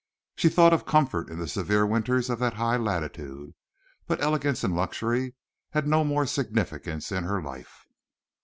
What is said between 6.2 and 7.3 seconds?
significance in